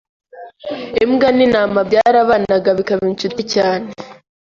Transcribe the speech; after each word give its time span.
Imbwa 1.03 1.27
n'intama 1.35 1.79
byarabanaga 1.89 2.69
bikaba 2.77 3.03
inshuti 3.11 3.41
cyane 3.53 3.89